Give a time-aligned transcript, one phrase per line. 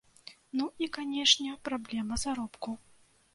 [0.61, 2.75] Ну і, канешне, праблема заробку.